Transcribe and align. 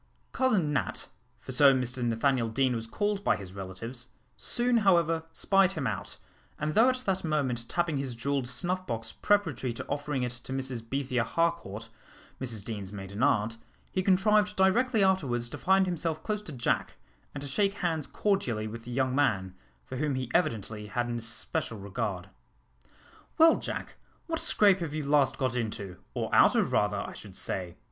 Cousin 0.31 0.73
Nat 0.73 1.09
for 1.37 1.51
so 1.51 1.75
Mr 1.75 2.03
Nathaniel 2.03 2.49
Deane 2.49 2.73
was 2.73 2.87
called 2.87 3.23
by 3.23 3.35
his 3.35 3.53
relatives 3.53 4.07
soon 4.35 4.77
however 4.77 5.25
spied 5.31 5.73
him 5.73 5.85
out, 5.85 6.17
and 6.57 6.73
though 6.73 6.89
at 6.89 7.03
that 7.05 7.23
moment 7.23 7.69
tapping 7.69 7.97
his 7.97 8.15
jewelled 8.15 8.47
snuff 8.47 8.87
box 8.87 9.11
preparatory 9.11 9.71
to 9.73 9.85
offering 9.85 10.23
it 10.23 10.31
to 10.31 10.51
Mrs 10.53 10.81
Bethia 10.81 11.23
Harcourt, 11.23 11.89
Mrs 12.41 12.65
Deane's 12.65 12.91
maiden 12.91 13.21
aunt, 13.21 13.57
he 13.91 14.01
contrived 14.01 14.55
directly 14.55 15.03
afterwards 15.03 15.49
to 15.49 15.57
find 15.59 15.85
himself 15.85 16.23
close 16.23 16.41
to 16.41 16.51
Jack, 16.51 16.95
and 17.35 17.41
to 17.43 17.47
shake 17.47 17.75
hands 17.75 18.07
cordially 18.07 18.65
with 18.67 18.85
the 18.85 18.91
young 18.91 19.13
man, 19.13 19.53
for 19.85 19.97
whom 19.97 20.15
he 20.15 20.31
evidently 20.33 20.87
had 20.87 21.07
an 21.09 21.17
especial 21.19 21.77
regard. 21.77 22.27
"Well, 23.37 23.57
Jack, 23.57 23.97
what 24.25 24.39
scrape 24.39 24.79
have 24.79 24.95
you 24.95 25.03
last 25.05 25.37
got 25.37 25.55
into, 25.55 25.97
or 26.15 26.33
out 26.33 26.55
of 26.55 26.71
rather, 26.73 26.97
I 27.05 27.13
should 27.13 27.37
say?" 27.37 27.75